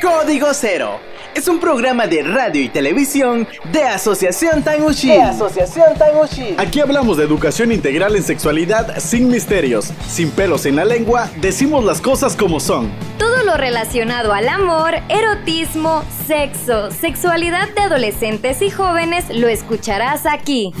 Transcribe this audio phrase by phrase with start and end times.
[0.00, 1.00] Código Cero
[1.34, 5.08] es un programa de radio y televisión de Asociación Tanguchi.
[5.08, 6.54] De Asociación Tanguchi.
[6.56, 11.84] Aquí hablamos de educación integral en sexualidad sin misterios, sin pelos en la lengua, decimos
[11.84, 12.92] las cosas como son.
[13.18, 20.72] Todo lo relacionado al amor, erotismo, sexo, sexualidad de adolescentes y jóvenes lo escucharás aquí.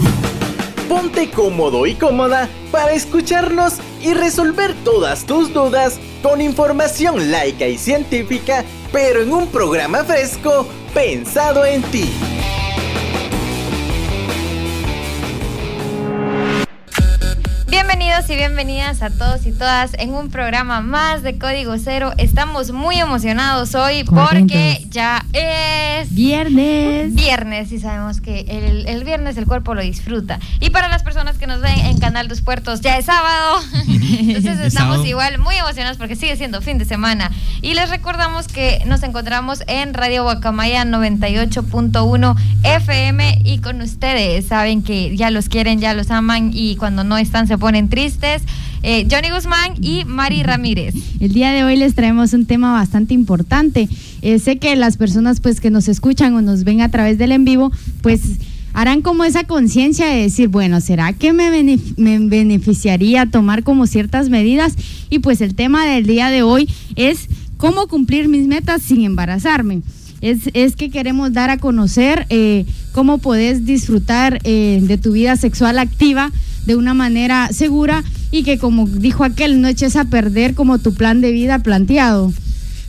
[0.92, 7.78] Ponte cómodo y cómoda para escucharnos y resolver todas tus dudas con información laica y
[7.78, 12.04] científica pero en un programa fresco pensado en ti.
[18.12, 22.12] Bienvenidos y bienvenidas a todos y todas en un programa más de Código Cero.
[22.18, 27.14] Estamos muy emocionados hoy porque ya es viernes.
[27.14, 30.38] Viernes y sabemos que el, el, viernes el cuerpo lo disfruta.
[30.60, 33.62] Y para las personas que nos ven en Canal Dos Puertos ya es sábado.
[33.88, 37.30] Entonces estamos igual muy emocionados porque sigue siendo fin de semana.
[37.62, 44.48] Y les recordamos que nos encontramos en Radio Guacamaya 98.1 FM y con ustedes.
[44.48, 48.01] Saben que ya los quieren, ya los aman y cuando no están se ponen tristes.
[48.84, 50.02] Eh, Johnny Guzmán y
[50.42, 50.94] Ramírez.
[51.20, 53.88] El día de hoy les traemos un tema bastante importante.
[54.22, 57.30] Eh, sé que las personas pues que nos escuchan o nos ven a través del
[57.30, 58.20] en vivo, pues
[58.72, 64.30] harán como esa conciencia de decir, bueno, ¿será que me, me, beneficiaría tomar como ciertas
[64.30, 64.74] medidas?
[65.10, 69.82] Y pues el tema del día de hoy es cómo cumplir mis metas sin embarazarme.
[70.22, 75.78] Es, es que queremos dar a conocer eh, cómo podés disfrutar de tu vida sexual
[75.78, 76.30] activa
[76.64, 80.94] de una manera segura y que como dijo aquel, no eches a perder como tu
[80.94, 82.32] plan de vida planteado.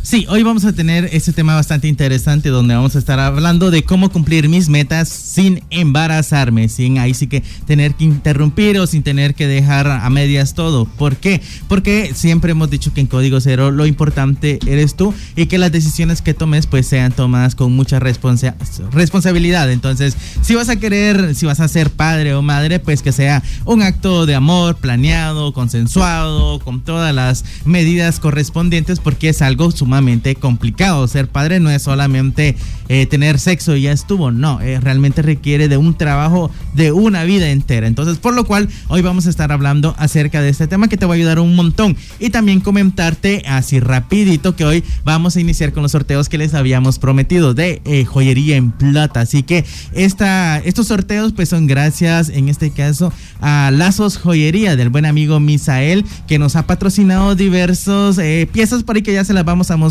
[0.05, 3.85] Sí, hoy vamos a tener este tema bastante interesante donde vamos a estar hablando de
[3.85, 9.01] cómo cumplir mis metas sin embarazarme, sin ahí sí que tener que interrumpir o sin
[9.01, 10.83] tener que dejar a medias todo.
[10.83, 11.41] ¿Por qué?
[11.69, 15.71] Porque siempre hemos dicho que en Código Cero lo importante eres tú y que las
[15.71, 18.57] decisiones que tomes pues sean tomadas con mucha responsa
[18.91, 19.71] responsabilidad.
[19.71, 23.41] Entonces, si vas a querer, si vas a ser padre o madre, pues que sea
[23.63, 29.92] un acto de amor planeado, consensuado, con todas las medidas correspondientes porque es algo sumamente
[30.39, 31.07] complicado.
[31.07, 32.55] Ser padre no es solamente
[32.89, 37.23] eh, tener sexo y ya estuvo, no, eh, realmente requiere de un trabajo de una
[37.23, 37.87] vida entera.
[37.87, 41.05] Entonces, por lo cual, hoy vamos a estar hablando acerca de este tema que te
[41.05, 41.95] va a ayudar un montón.
[42.19, 46.53] Y también comentarte así rapidito que hoy vamos a iniciar con los sorteos que les
[46.53, 49.21] habíamos prometido de eh, joyería en plata.
[49.21, 54.89] Así que esta, estos sorteos pues son gracias en este caso a Lazos Joyería del
[54.89, 58.19] buen amigo Misael que nos ha patrocinado diversos
[58.51, 59.82] piezas por ahí que ya se las vamos a mostrar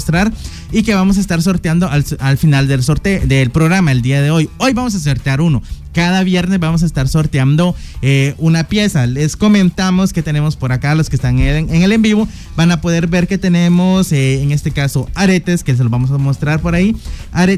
[0.71, 4.23] y que vamos a estar sorteando al, al final del sorteo del programa el día
[4.23, 4.49] de hoy.
[4.59, 9.07] Hoy vamos a sortear uno cada viernes vamos a estar sorteando eh, una pieza.
[9.07, 12.27] Les comentamos que tenemos por acá, los que están en, el en vivo,
[12.57, 16.11] van a poder ver que tenemos, eh, en este caso, aretes, que se los vamos
[16.11, 16.97] a mostrar por ahí.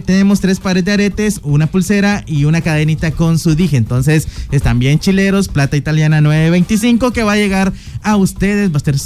[0.04, 3.76] tenemos tres pares de aretes, una pulsera y una cadenita con su dije.
[3.76, 8.80] Entonces, están bien chileros, plata italiana 925, que va a llegar a ustedes, va a
[8.80, 8.96] ser,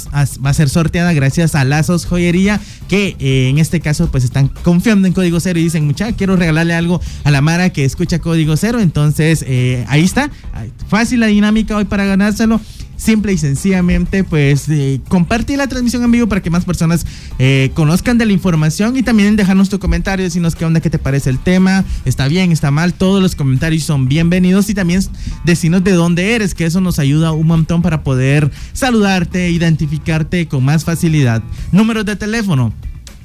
[0.45, 4.47] va a ser sorteada gracias a Lazos Joyería, que eh, en este caso, pues están
[4.63, 8.19] confiando en Código Cero y dicen, mucha, quiero regalarle algo a la Mara que escucha
[8.19, 8.79] Código Cero.
[8.79, 10.31] Entonces, entonces, eh, ahí está.
[10.87, 12.61] Fácil la dinámica hoy para ganárselo.
[12.95, 17.05] Simple y sencillamente, pues eh, compartir la transmisión en vivo para que más personas
[17.37, 20.99] eh, conozcan de la información y también dejarnos tu comentario, decirnos qué onda, qué te
[20.99, 25.01] parece el tema, está bien, está mal, todos los comentarios son bienvenidos y también
[25.45, 30.65] decirnos de dónde eres, que eso nos ayuda un montón para poder saludarte, identificarte con
[30.65, 31.41] más facilidad.
[31.71, 32.73] Números de teléfono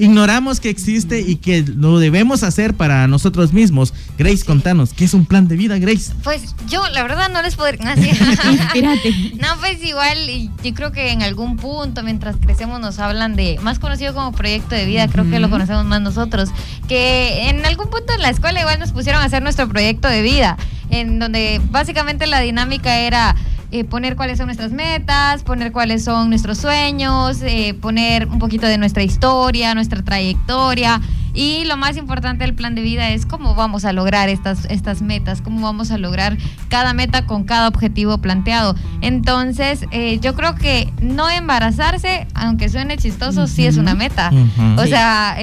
[0.00, 3.92] ignoramos que existe y que lo debemos hacer para nosotros mismos.
[4.18, 6.12] Grace, contanos, ¿qué es un plan de vida, Grace?
[6.24, 7.70] Pues yo, la verdad, no les puedo...
[7.80, 10.18] no, pues igual,
[10.64, 14.74] yo creo que en algún punto, mientras crecemos, nos hablan de, más conocido como proyecto
[14.74, 16.48] de vida, creo que lo conocemos más nosotros,
[16.88, 20.22] que en algún punto en la escuela igual nos pusieron a hacer nuestro proyecto de
[20.22, 20.56] vida,
[20.88, 23.36] en donde básicamente la dinámica era
[23.72, 28.66] eh, poner cuáles son nuestras metas, poner cuáles son nuestros sueños, eh, poner un poquito
[28.66, 31.00] de nuestra historia, nuestra trayectoria.
[31.34, 35.02] Y lo más importante del plan de vida es cómo vamos a lograr estas, estas
[35.02, 36.36] metas, cómo vamos a lograr
[36.68, 38.74] cada meta con cada objetivo planteado.
[39.02, 44.32] Entonces, eh, yo creo que no embarazarse, aunque suene chistoso, sí es una meta.
[44.76, 45.36] O sea,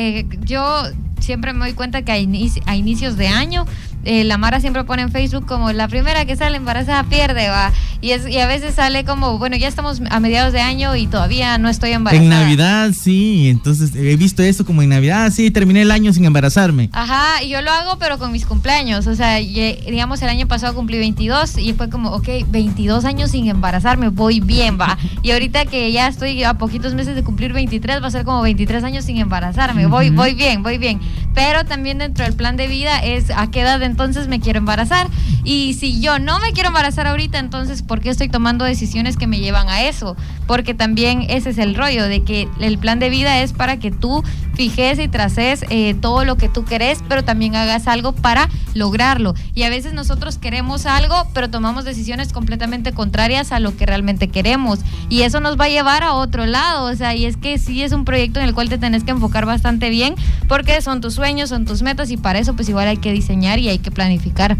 [0.43, 0.83] yo
[1.19, 3.65] siempre me doy cuenta que a, a inicios de año
[4.05, 7.73] eh, la Mara siempre pone en Facebook como la primera que sale embarazada pierde, va.
[7.99, 11.07] Y, es, y a veces sale como, bueno, ya estamos a mediados de año y
[11.07, 12.23] todavía no estoy embarazada.
[12.23, 13.49] En Navidad, sí.
[13.49, 16.89] Entonces he visto eso como en Navidad, sí, terminé el año sin embarazarme.
[16.93, 19.07] Ajá, y yo lo hago, pero con mis cumpleaños.
[19.07, 23.47] O sea, digamos, el año pasado cumplí 22 y fue como, ok, 22 años sin
[23.47, 24.97] embarazarme, voy bien, va.
[25.23, 28.41] Y ahorita que ya estoy a poquitos meses de cumplir 23, va a ser como
[28.41, 29.87] 23 años sin embarazarme.
[29.87, 30.99] Voy, voy bien, voy bien.
[31.33, 35.07] Pero también dentro del plan de vida es a qué edad entonces me quiero embarazar.
[35.47, 39.27] Y si yo no me quiero embarazar ahorita, entonces ¿por qué estoy tomando decisiones que
[39.27, 40.17] me llevan a eso?
[40.45, 43.89] Porque también ese es el rollo de que el plan de vida es para que
[43.89, 48.49] tú fijes y traces eh, todo lo que tú querés, pero también hagas algo para
[48.73, 49.35] lograrlo.
[49.55, 54.27] Y a veces nosotros queremos algo, pero tomamos decisiones completamente contrarias a lo que realmente
[54.27, 54.79] queremos.
[55.07, 56.91] Y eso nos va a llevar a otro lado.
[56.91, 59.11] O sea, y es que sí es un proyecto en el cual te tenés que
[59.11, 60.15] enfocar bastante bien,
[60.49, 63.59] porque son tus sueños, son tus metas, y para eso pues igual hay que diseñar
[63.59, 64.57] y hay que planificar.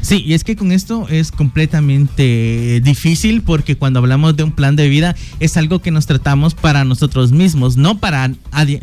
[0.00, 4.76] Sí, y es que con esto es completamente difícil porque cuando hablamos de un plan
[4.76, 8.32] de vida es algo que nos tratamos para nosotros mismos, no para,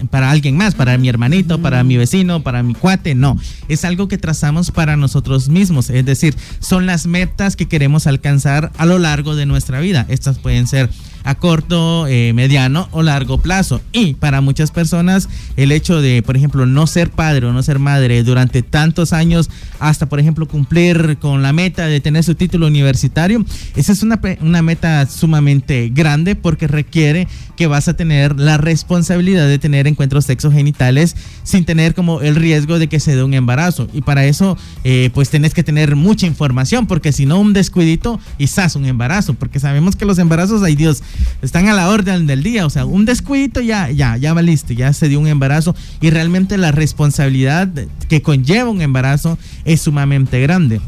[0.09, 3.37] para alguien más, para mi hermanito, para mi vecino, para mi cuate, no.
[3.67, 8.71] Es algo que trazamos para nosotros mismos, es decir, son las metas que queremos alcanzar
[8.77, 10.05] a lo largo de nuestra vida.
[10.09, 10.89] Estas pueden ser
[11.25, 13.81] a corto, eh, mediano o largo plazo.
[13.91, 15.27] Y para muchas personas
[15.57, 19.49] el hecho de, por ejemplo, no ser padre o no ser madre durante tantos años
[19.79, 23.43] hasta, por ejemplo, cumplir con la meta de tener su título universitario,
[23.75, 29.47] esa es una, una meta sumamente grande porque requiere que vas a tener la responsabilidad
[29.47, 33.87] de tener encuentros sexogenitales sin tener como el riesgo de que se dé un embarazo.
[33.93, 38.19] Y para eso, eh, pues tenés que tener mucha información porque si no, un descuidito
[38.47, 41.03] sas un embarazo, porque sabemos que los embarazos, ay Dios,
[41.41, 42.65] están a la orden del día.
[42.65, 46.57] O sea, un descuido ya, ya, ya valiste, ya se dio un embarazo y realmente
[46.57, 47.67] la responsabilidad
[48.07, 50.79] que conlleva un embarazo es sumamente grande.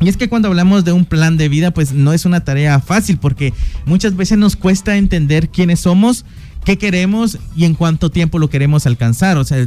[0.00, 2.80] Y es que cuando hablamos de un plan de vida, pues no es una tarea
[2.80, 3.54] fácil porque
[3.86, 6.24] muchas veces nos cuesta entender quiénes somos
[6.66, 9.38] qué queremos y en cuánto tiempo lo queremos alcanzar.
[9.38, 9.66] O sea,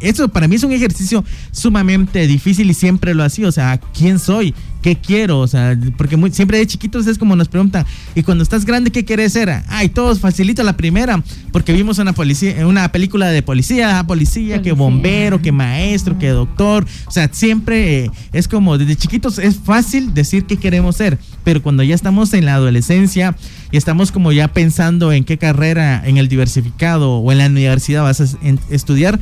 [0.00, 3.48] eso para mí es un ejercicio sumamente difícil y siempre lo ha sido.
[3.48, 4.52] O sea, ¿quién soy?
[4.86, 5.40] ¿Qué quiero?
[5.40, 7.84] O sea, porque siempre de chiquitos es como nos preguntan,
[8.14, 9.64] ¿y cuando estás grande qué quieres ser?
[9.66, 14.62] Ay, todos facilito la primera, porque vimos una policía, una película de policía, ah, policía,
[14.62, 16.86] que bombero, que maestro, que doctor.
[17.06, 21.60] O sea, siempre eh, es como desde chiquitos es fácil decir qué queremos ser, pero
[21.64, 23.34] cuando ya estamos en la adolescencia,
[23.72, 28.04] y estamos como ya pensando en qué carrera en el diversificado o en la universidad
[28.04, 28.26] vas a
[28.70, 29.18] estudiar,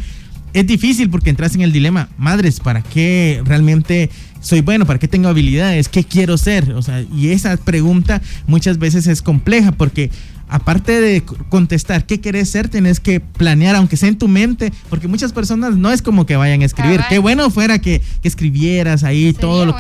[0.55, 4.09] es difícil porque entras en el dilema, madres, ¿para qué realmente
[4.45, 4.85] soy bueno?
[4.85, 5.89] ¿Para qué tengo habilidades?
[5.89, 6.73] ¿Qué quiero ser?
[6.75, 10.11] O sea, y esa pregunta muchas veces es compleja porque
[10.49, 15.09] aparte de contestar qué querés ser, tenés que planear, aunque sea en tu mente, porque
[15.09, 17.01] muchas personas no es como que vayan a escribir.
[17.09, 19.77] Qué bueno fuera que, escribieras ahí todo lo,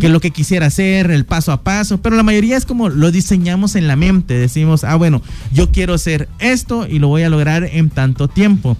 [0.00, 3.10] que lo que quisiera hacer, el paso a paso, pero la mayoría es como lo
[3.10, 4.34] diseñamos en la mente.
[4.34, 5.20] Decimos, ah, bueno,
[5.52, 8.78] yo quiero ser esto y lo voy a lograr en tanto tiempo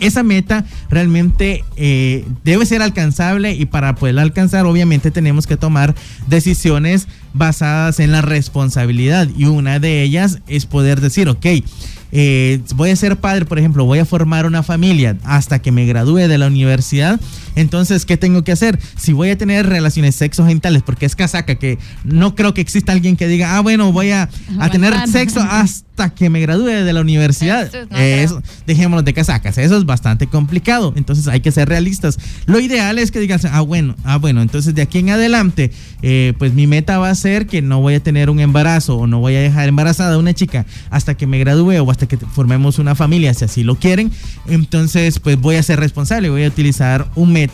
[0.00, 5.94] esa meta realmente eh, debe ser alcanzable y para poderla alcanzar obviamente tenemos que tomar
[6.26, 9.28] decisiones basadas en la responsabilidad.
[9.36, 11.46] Y una de ellas es poder decir, ok,
[12.12, 15.86] eh, voy a ser padre, por ejemplo, voy a formar una familia hasta que me
[15.86, 17.20] gradúe de la universidad,
[17.56, 18.78] entonces, ¿qué tengo que hacer?
[18.96, 23.16] Si voy a tener relaciones sexogenitales, porque es casaca, que no creo que exista alguien
[23.16, 24.28] que diga, ah, bueno, voy a,
[24.60, 27.70] a tener sexo hasta que me gradúe de la universidad.
[27.96, 32.18] Eso, dejémonos de casacas, eso es bastante complicado, entonces hay que ser realistas.
[32.44, 35.72] Lo ideal es que digas, ah, bueno, ah, bueno, entonces de aquí en adelante,
[36.02, 39.06] eh, pues mi meta va a ser que no voy a tener un embarazo o
[39.06, 42.18] no voy a dejar embarazada a una chica hasta que me gradúe o hasta que
[42.18, 44.12] formemos una familia, si así lo quieren.
[44.46, 47.45] Entonces, pues voy a ser responsable, voy a utilizar un método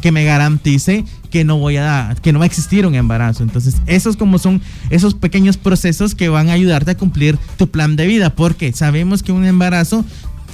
[0.00, 3.42] que me garantice que no voy a que no va a existir un embarazo.
[3.42, 4.60] Entonces, esos como son
[4.90, 9.22] esos pequeños procesos que van a ayudarte a cumplir tu plan de vida, porque sabemos
[9.22, 10.04] que un embarazo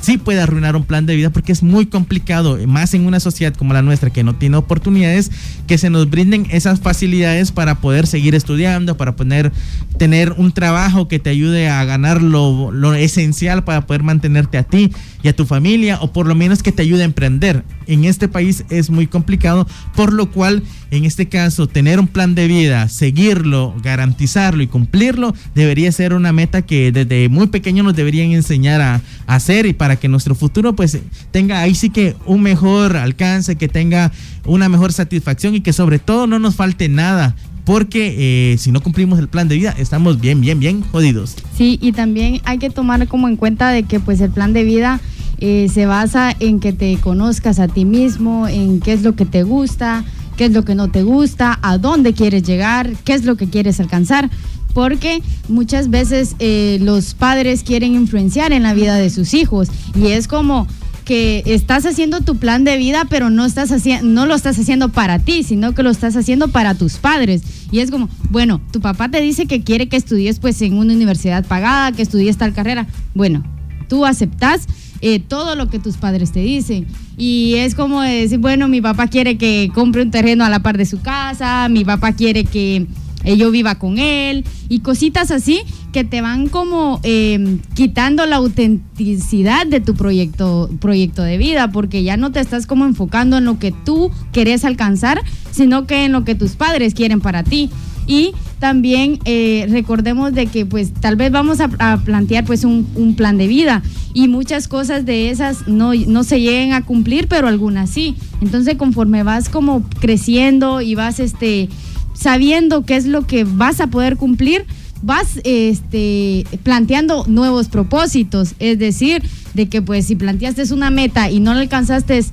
[0.03, 3.55] sí puede arruinar un plan de vida porque es muy complicado, más en una sociedad
[3.55, 5.31] como la nuestra que no tiene oportunidades,
[5.67, 9.53] que se nos brinden esas facilidades para poder seguir estudiando, para poder
[9.99, 14.65] tener un trabajo que te ayude a ganar lo, lo esencial para poder mantenerte a
[14.65, 14.91] ti
[15.23, 17.65] y a tu familia o por lo menos que te ayude a emprender.
[17.87, 22.35] En este país es muy complicado, por lo cual en este caso tener un plan
[22.35, 27.97] de vida, seguirlo, garantizarlo y cumplirlo debería ser una meta que desde muy pequeño nos
[27.97, 30.99] deberían enseñar a, hacer y para que nuestro futuro pues
[31.31, 34.13] tenga ahí sí que un mejor alcance, que tenga
[34.45, 38.81] una mejor satisfacción y que sobre todo no nos falte nada porque eh, si no
[38.81, 41.37] cumplimos el plan de vida estamos bien, bien, bien jodidos.
[41.57, 44.65] Sí, y también hay que tomar como en cuenta de que pues el plan de
[44.65, 45.01] vida
[45.39, 49.27] eh, se basa en que te conozcas a ti mismo, en qué es lo que
[49.27, 50.05] te gusta,
[50.37, 53.49] qué es lo que no te gusta, a dónde quieres llegar, qué es lo que
[53.49, 54.31] quieres alcanzar.
[54.75, 60.07] Porque muchas veces eh, los padres quieren influenciar en la vida de sus hijos y
[60.13, 60.67] es como
[61.05, 65.19] que estás haciendo tu plan de vida, pero no, estás no lo estás haciendo para
[65.19, 67.43] ti, sino que lo estás haciendo para tus padres.
[67.71, 70.93] Y es como, bueno, tu papá te dice que quiere que estudies pues en una
[70.93, 72.87] universidad pagada, que estudies tal carrera.
[73.15, 73.45] Bueno,
[73.89, 74.67] tú aceptas
[75.01, 76.87] eh, todo lo que tus padres te dicen.
[77.17, 80.79] Y es como decir, bueno, mi papá quiere que compre un terreno a la par
[80.79, 82.87] de su casa, mi papá quiere que
[83.25, 85.63] yo viva con él y cositas así
[85.93, 92.03] que te van como eh, quitando la autenticidad de tu proyecto, proyecto de vida, porque
[92.03, 96.13] ya no te estás como enfocando en lo que tú querés alcanzar, sino que en
[96.13, 97.71] lo que tus padres quieren para ti
[98.07, 103.39] y también eh, recordemos de que pues tal vez vamos a, plantear pues un, plan
[103.39, 103.83] de vida
[104.15, 108.17] y muchas cosas de esas no, no se lleguen a cumplir, pero algunas sí.
[108.41, 111.69] Entonces conforme vas como creciendo y vas este,
[112.15, 114.65] sabiendo qué es lo que vas a poder cumplir,
[115.03, 118.55] vas este, planteando nuevos propósitos.
[118.59, 119.23] Es decir,
[119.55, 122.25] de que pues si planteaste una meta y no la alcanzaste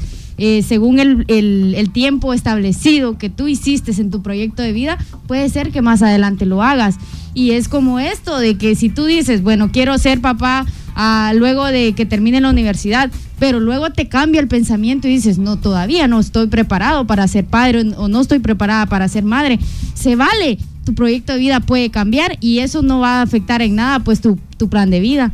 [0.42, 5.50] eh, según el, el, tiempo establecido que tú hiciste en tu proyecto de vida, puede
[5.50, 6.96] ser que más adelante lo hagas.
[7.34, 10.66] Y es como esto, de que si tú dices, bueno, quiero ser papá
[10.96, 15.40] ah, luego de que termine la universidad, pero luego te cambia el pensamiento y dices,
[15.40, 19.60] no, todavía no estoy preparado para ser padre o no estoy preparada para ser madre,
[19.94, 20.58] se vale.
[20.86, 24.22] Tu proyecto de vida puede cambiar y eso no va a afectar en nada pues
[24.22, 25.32] tu, tu plan de vida.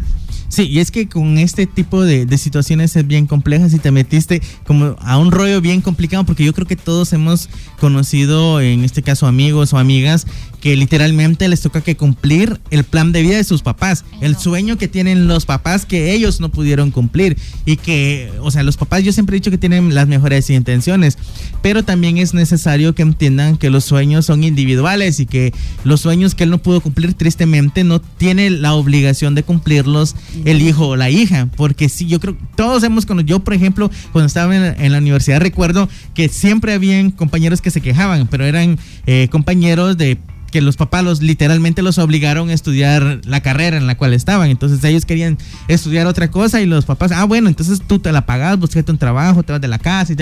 [0.47, 3.91] Sí, y es que con este tipo de, de, situaciones es bien complejas y te
[3.91, 7.49] metiste como a un rollo bien complicado porque yo creo que todos hemos
[7.79, 10.27] conocido, en este caso amigos o amigas,
[10.65, 14.79] que literalmente les toca que cumplir el plan de vida de sus papás, el sueño
[14.79, 19.03] que tienen los papás que ellos no pudieron cumplir y que, o sea, los papás
[19.03, 21.19] yo siempre he dicho que tienen las mejores intenciones,
[21.61, 25.53] pero también es necesario que entiendan que los sueños son individuales y que
[25.83, 30.63] los sueños que él no pudo cumplir tristemente no tiene la obligación de cumplirlos el
[30.63, 34.25] hijo o la hija, porque sí, yo creo, todos hemos conocido, yo por ejemplo, cuando
[34.25, 39.27] estaba en, la universidad recuerdo que siempre habían compañeros que se quejaban, pero eran eh,
[39.29, 40.17] compañeros de
[40.55, 44.49] que los papás los literalmente los obligaron a estudiar la carrera en la cual estaban.
[44.49, 48.25] Entonces ellos querían estudiar otra cosa y los papás, ah, bueno, entonces tú te la
[48.25, 50.15] pagas, buscate un trabajo, te vas de la casa y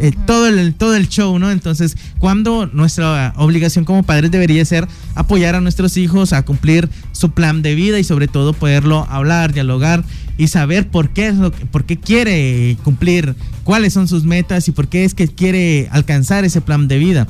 [0.00, 1.52] eh, todo, el, todo el show, ¿no?
[1.52, 7.30] Entonces, cuando nuestra obligación como padres debería ser apoyar a nuestros hijos a cumplir su
[7.30, 10.02] plan de vida y sobre todo poderlo hablar, dialogar
[10.38, 14.72] y saber por qué es lo por qué quiere cumplir, cuáles son sus metas y
[14.72, 17.28] por qué es que quiere alcanzar ese plan de vida.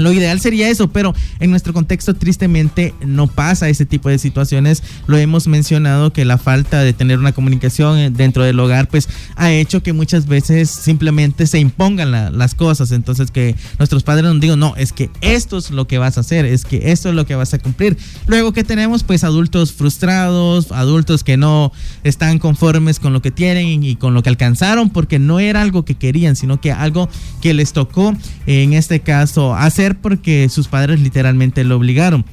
[0.00, 4.82] Lo ideal sería eso, pero en nuestro contexto tristemente no pasa ese tipo de situaciones.
[5.06, 9.52] Lo hemos mencionado que la falta de tener una comunicación dentro del hogar pues ha
[9.52, 12.92] hecho que muchas veces simplemente se impongan las cosas.
[12.92, 16.20] Entonces que nuestros padres nos digan, no, es que esto es lo que vas a
[16.20, 17.96] hacer, es que esto es lo que vas a cumplir.
[18.26, 21.72] Luego que tenemos pues adultos frustrados, adultos que no
[22.04, 25.84] están conformes con lo que tienen y con lo que alcanzaron porque no era algo
[25.84, 27.08] que querían, sino que algo
[27.40, 28.14] que les tocó
[28.46, 32.24] en este caso hacer porque sus padres literalmente lo obligaron.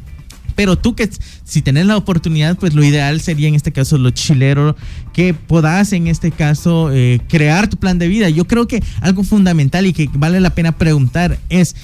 [0.56, 1.08] Pero tú que
[1.44, 4.76] si tenés la oportunidad, pues lo ideal sería en este caso lo chilero,
[5.14, 8.28] que puedas en este caso eh, crear tu plan de vida.
[8.30, 11.76] Yo creo que algo fundamental y que vale la pena preguntar es,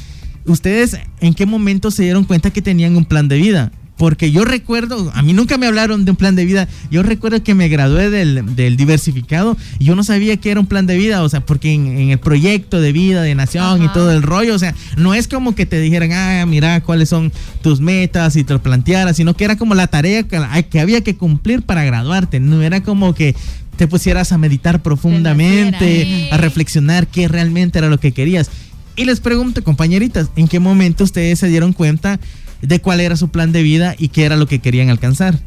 [0.48, 3.72] ¿ustedes en qué momento se dieron cuenta que tenían un plan de vida?
[4.03, 6.67] Porque yo recuerdo, a mí nunca me hablaron de un plan de vida.
[6.91, 10.86] Yo recuerdo que me gradué del, diversificado y yo no sabía que era un plan
[10.86, 11.24] de vida.
[11.24, 14.60] O sea, porque en, el proyecto de vida, de nación y todo el rollo, o
[14.60, 17.31] sea, no es como que te dijeran, ah, mira cuáles son
[17.62, 20.38] tus metas y te lo plantearas, sino que era como la tarea que,
[20.69, 22.41] que había que cumplir para graduarte.
[22.41, 23.38] No era como que
[23.77, 28.51] te pusieras a meditar profundamente, a reflexionar qué realmente era lo que querías.
[28.98, 32.19] Y les pregunto, compañeritas, ¿en qué momento ustedes se dieron cuenta?
[32.63, 35.38] De cuál era su plan de vida y qué era lo que querían alcanzar.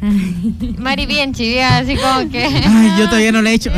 [0.78, 2.44] Mari bien chivia, así como que.
[2.44, 3.70] Ay, yo todavía no lo he hecho.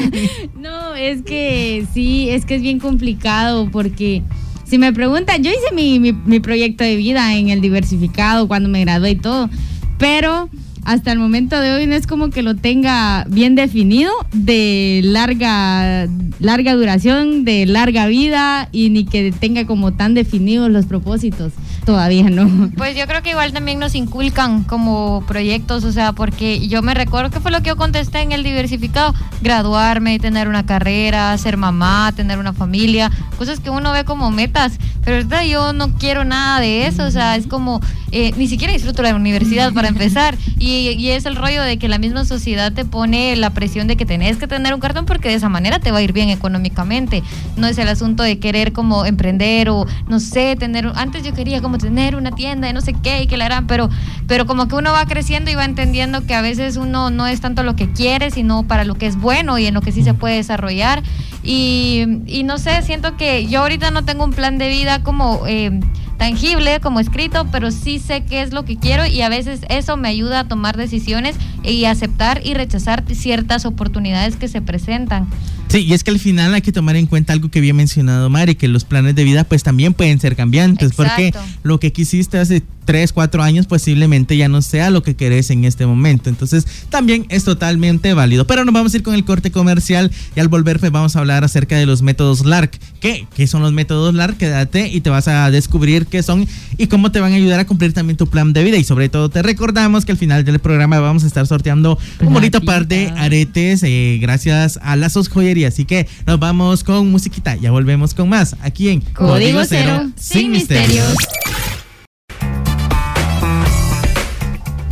[0.60, 4.22] no, es que sí, es que es bien complicado porque
[4.64, 8.68] si me preguntan, yo hice mi, mi, mi proyecto de vida en el diversificado cuando
[8.68, 9.50] me gradué y todo,
[9.98, 10.48] pero
[10.86, 16.06] hasta el momento de hoy no es como que lo tenga bien definido de larga,
[16.38, 21.52] larga duración, de larga vida y ni que tenga como tan definidos los propósitos.
[21.86, 22.68] Todavía no.
[22.76, 26.94] Pues yo creo que igual también nos inculcan como proyectos, o sea, porque yo me
[26.94, 31.56] recuerdo que fue lo que yo contesté en el diversificado, graduarme, tener una carrera, ser
[31.56, 36.24] mamá, tener una familia, cosas que uno ve como metas, pero verdad yo no quiero
[36.24, 40.36] nada de eso, o sea, es como, eh, ni siquiera disfruto la universidad para empezar,
[40.58, 43.96] y, y, es el rollo de que la misma sociedad te pone la presión de
[43.96, 46.30] que tenés que tener un cartón porque de esa manera te va a ir bien
[46.30, 47.22] económicamente,
[47.56, 51.62] no es el asunto de querer como emprender o, no sé, tener, antes yo quería
[51.62, 53.88] como tener una tienda de no sé qué y que la harán, pero,
[54.26, 57.40] pero como que uno va creciendo y va entendiendo que a veces uno no es
[57.40, 60.02] tanto lo que quiere, sino para lo que es bueno y en lo que sí
[60.02, 61.02] se puede desarrollar.
[61.42, 65.46] Y, y no sé, siento que yo ahorita no tengo un plan de vida como...
[65.46, 65.80] Eh,
[66.16, 69.96] tangible como escrito, pero sí sé qué es lo que quiero y a veces eso
[69.96, 75.28] me ayuda a tomar decisiones y aceptar y rechazar ciertas oportunidades que se presentan.
[75.68, 78.30] Sí, y es que al final hay que tomar en cuenta algo que había mencionado
[78.30, 81.14] Mari, que los planes de vida pues también pueden ser cambiantes, Exacto.
[81.14, 85.50] porque lo que quisiste hace tres, cuatro años posiblemente ya no sea lo que querés
[85.50, 86.30] en este momento.
[86.30, 88.46] Entonces también es totalmente válido.
[88.46, 91.18] Pero nos vamos a ir con el corte comercial y al volver pues vamos a
[91.18, 92.78] hablar acerca de los métodos LARC.
[93.00, 93.26] ¿Qué?
[93.34, 94.38] ¿Qué son los métodos LARC?
[94.38, 96.46] Quédate y te vas a descubrir qué son
[96.78, 98.76] y cómo te van a ayudar a cumplir también tu plan de vida.
[98.76, 102.32] Y sobre todo te recordamos que al final del programa vamos a estar sorteando un
[102.32, 105.68] bonito par de aretes eh, gracias a Lazos Joyería.
[105.68, 107.56] Así que nos vamos con musiquita.
[107.56, 111.08] Ya volvemos con más aquí en Código, Código Cero, Cero, sin, sin misterios.
[111.08, 111.75] misterios.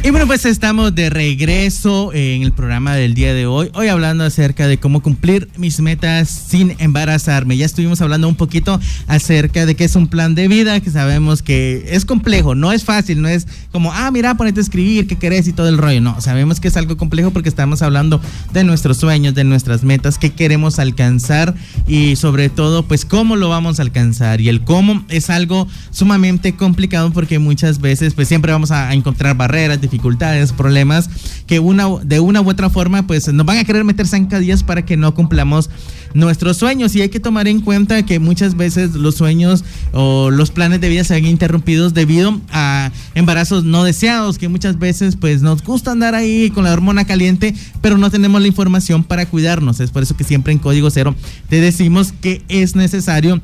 [0.04, 3.70] Y bueno, pues estamos de regreso en el programa del día de hoy.
[3.72, 7.56] Hoy hablando acerca de cómo cumplir mis metas sin embarazarme.
[7.56, 11.40] Ya estuvimos hablando un poquito acerca de qué es un plan de vida, que sabemos
[11.40, 15.16] que es complejo, no es fácil, no es como, ah, mira, ponete a escribir, qué
[15.16, 16.02] querés y todo el rollo.
[16.02, 18.20] No, sabemos que es algo complejo porque estamos hablando
[18.52, 21.54] de nuestros sueños, de nuestras metas, qué queremos alcanzar
[21.88, 24.42] y sobre todo, pues cómo lo vamos a alcanzar.
[24.42, 29.34] Y el cómo es algo sumamente complicado porque muchas veces, pues siempre vamos a encontrar
[29.34, 31.08] barreras, dificultades, problemas
[31.46, 34.84] que una, de una u otra forma pues nos van a querer meter zancadillas para
[34.84, 35.70] que no cumplamos
[36.14, 36.96] nuestros sueños.
[36.96, 40.88] Y hay que tomar en cuenta que muchas veces los sueños o los planes de
[40.88, 45.92] vida se ven interrumpidos debido a embarazos no deseados que muchas veces pues nos gusta
[45.92, 49.78] andar ahí con la hormona caliente pero no tenemos la información para cuidarnos.
[49.78, 51.14] Es por eso que siempre en código cero
[51.48, 53.40] te decimos que es necesario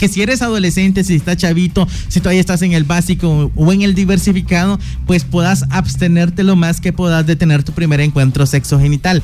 [0.00, 3.82] que si eres adolescente, si estás chavito, si todavía estás en el básico o en
[3.82, 9.22] el diversificado, pues puedas abstenerte lo más que puedas de tener tu primer encuentro sexogenital.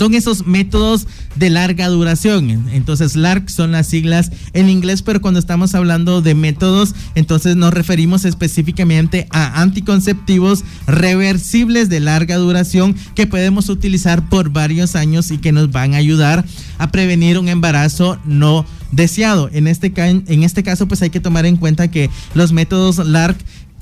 [0.00, 2.70] son esos métodos de larga duración.
[2.72, 7.74] Entonces, LARC son las siglas en inglés, pero cuando estamos hablando de métodos, entonces nos
[7.74, 15.36] referimos específicamente a anticonceptivos reversibles de larga duración que podemos utilizar por varios años y
[15.36, 16.46] que nos van a ayudar
[16.78, 19.50] a prevenir un embarazo no deseado.
[19.52, 23.38] En este, en este caso, pues hay que tomar en cuenta que los métodos LARC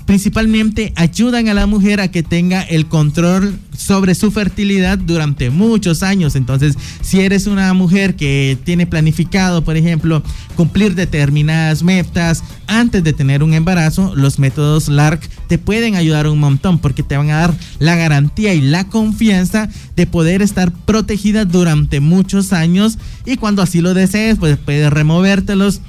[0.09, 6.01] principalmente ayudan a la mujer a que tenga el control sobre su fertilidad durante muchos
[6.01, 6.35] años.
[6.35, 10.23] Entonces, si eres una mujer que tiene planificado, por ejemplo,
[10.55, 16.39] cumplir determinadas metas antes de tener un embarazo, los métodos LARC te pueden ayudar un
[16.39, 21.45] montón porque te van a dar la garantía y la confianza de poder estar protegida
[21.45, 25.81] durante muchos años y cuando así lo desees, pues puedes removértelos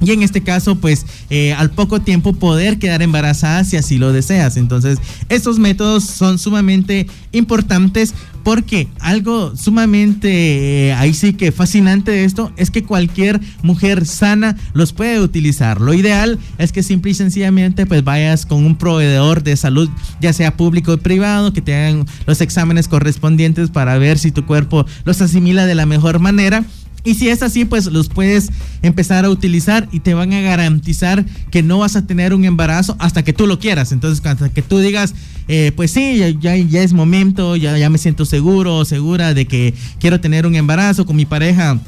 [0.00, 4.12] y en este caso, pues eh, al poco tiempo poder quedar embarazada si así lo
[4.12, 4.56] deseas.
[4.56, 12.24] Entonces, estos métodos son sumamente importantes porque algo sumamente, eh, ahí sí que fascinante de
[12.24, 15.80] esto, es que cualquier mujer sana los puede utilizar.
[15.80, 20.32] Lo ideal es que simple y sencillamente pues vayas con un proveedor de salud, ya
[20.32, 24.86] sea público o privado, que te hagan los exámenes correspondientes para ver si tu cuerpo
[25.04, 26.64] los asimila de la mejor manera
[27.08, 28.50] y si es así, pues los puedes
[28.82, 32.96] empezar a utilizar y te van a garantizar que no vas a tener un embarazo
[32.98, 33.92] hasta que tú lo quieras.
[33.92, 35.14] Entonces, hasta que tú digas,
[35.48, 39.46] eh, pues sí, ya, ya, es momento, ya, ya me siento seguro o segura de
[39.46, 41.80] que quiero tener un embarazo con mi pareja,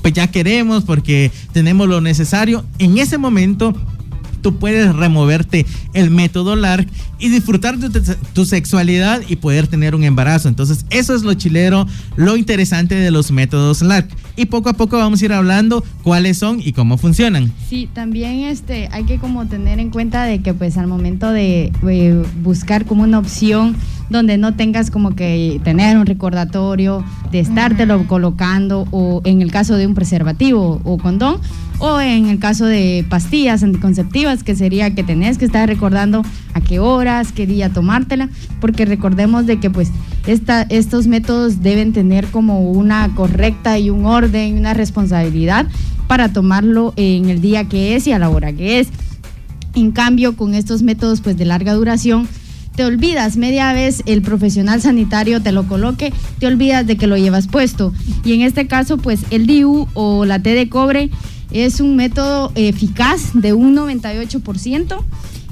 [0.00, 2.64] pues ya queremos porque tenemos lo necesario.
[2.78, 3.74] En ese momento
[4.42, 10.02] tú puedes removerte el método LARC y disfrutar de tu, sexualidad y poder tener un
[10.02, 10.48] embarazo.
[10.48, 14.10] Entonces, eso es lo chilero, lo interesante de los métodos LARC.
[14.36, 17.52] Y poco a poco vamos a ir hablando cuáles son y cómo funcionan.
[17.68, 21.72] Sí, también este, hay que como tener en cuenta de que pues al momento de
[21.86, 23.76] eh, buscar como una opción
[24.10, 29.76] donde no tengas como que tener un recordatorio de estártelo colocando o en el caso
[29.76, 31.40] de un preservativo o condón
[31.84, 36.22] o en el caso de pastillas anticonceptivas que sería que tenés que estar recordando
[36.54, 38.28] a qué horas, qué día tomártela,
[38.60, 39.90] porque recordemos de que pues
[40.28, 45.66] esta, estos métodos deben tener como una correcta y un orden y una responsabilidad
[46.06, 48.86] para tomarlo en el día que es y a la hora que es.
[49.74, 52.28] En cambio, con estos métodos pues de larga duración,
[52.76, 57.16] te olvidas, media vez el profesional sanitario te lo coloque, te olvidas de que lo
[57.16, 57.92] llevas puesto.
[58.24, 61.10] Y en este caso, pues el DIU o la T de cobre
[61.52, 64.98] es un método eficaz de un 98%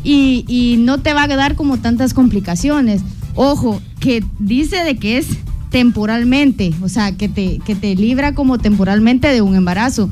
[0.02, 3.02] y, y no te va a dar como tantas complicaciones.
[3.34, 5.28] Ojo, que dice de que es
[5.70, 10.10] temporalmente, o sea, que te, que te libra como temporalmente de un embarazo,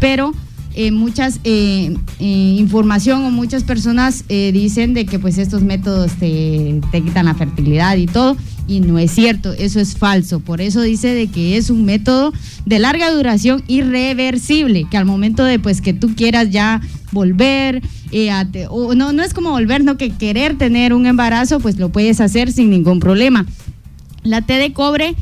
[0.00, 0.32] pero
[0.74, 6.82] eh, muchas eh, eh, información o muchas personas dicen de que pues estos métodos te,
[6.92, 8.36] te, quitan la fertilidad y todo
[8.68, 10.40] y no es cierto, eso es falso.
[10.40, 12.32] Por eso dice de que es un método
[12.64, 16.80] de larga duración irreversible, que al momento de pues que tú quieras ya
[17.12, 17.82] volver,
[18.68, 22.20] o no, no es como volver, no que querer tener un embarazo, pues lo puedes
[22.20, 23.46] hacer sin ningún problema.
[24.22, 25.14] La T de cobre